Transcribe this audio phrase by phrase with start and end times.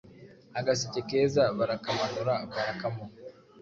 [0.59, 3.13] agaseke keza barakamanura barakamuha